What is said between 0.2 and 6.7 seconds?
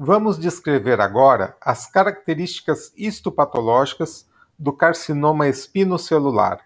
descrever agora as características histopatológicas do carcinoma espinocelular.